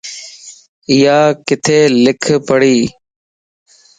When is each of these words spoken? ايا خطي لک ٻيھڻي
ايا 0.91 1.17
خطي 1.47 1.79
لک 2.03 2.23
ٻيھڻي 2.45 2.75